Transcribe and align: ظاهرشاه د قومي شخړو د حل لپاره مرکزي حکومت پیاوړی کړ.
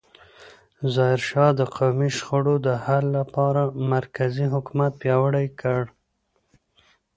ظاهرشاه 0.95 1.51
د 1.59 1.61
قومي 1.75 2.09
شخړو 2.17 2.55
د 2.67 2.67
حل 2.83 3.05
لپاره 3.19 3.61
مرکزي 3.93 4.45
حکومت 4.53 4.91
پیاوړی 5.01 5.47
کړ. 5.61 5.81